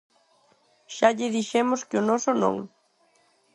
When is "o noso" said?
2.01-2.31